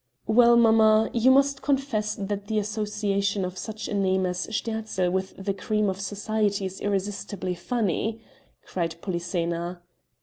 "Well, 0.25 0.57
mamma, 0.57 1.11
you 1.13 1.29
must 1.29 1.61
confess 1.61 2.15
that 2.15 2.47
the 2.47 2.57
association 2.57 3.45
of 3.45 3.55
such 3.55 3.87
a 3.87 3.93
name 3.93 4.25
as 4.25 4.47
Sterzl 4.47 5.11
with 5.11 5.35
the 5.37 5.53
cream 5.53 5.91
of 5.91 6.01
society 6.01 6.65
is 6.65 6.81
irresistibly 6.81 7.53
funny," 7.53 8.19
cried 8.65 8.95
Polyxena. 9.03 9.83